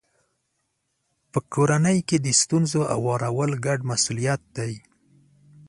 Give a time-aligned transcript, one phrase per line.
[1.31, 4.73] په کورنۍ کې د ستونزو هوارول ګډ مسولیت دی.